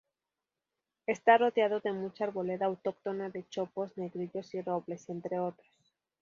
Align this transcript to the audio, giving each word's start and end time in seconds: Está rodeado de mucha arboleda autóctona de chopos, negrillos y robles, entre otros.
Está 1.05 1.37
rodeado 1.37 1.79
de 1.79 1.93
mucha 1.93 2.23
arboleda 2.23 2.65
autóctona 2.65 3.29
de 3.29 3.47
chopos, 3.49 3.95
negrillos 3.99 4.51
y 4.55 4.61
robles, 4.63 5.07
entre 5.09 5.37
otros. 5.39 5.77